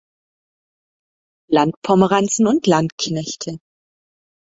Landpomeranzen 1.51 2.47
und 2.47 2.65
Landknechte. 2.65 3.59